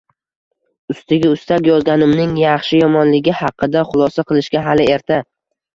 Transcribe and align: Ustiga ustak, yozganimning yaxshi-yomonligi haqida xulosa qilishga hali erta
Ustiga 0.93 1.29
ustak, 1.35 1.67
yozganimning 1.71 2.33
yaxshi-yomonligi 2.45 3.39
haqida 3.45 3.87
xulosa 3.95 4.29
qilishga 4.33 4.69
hali 4.71 4.93
erta 4.99 5.27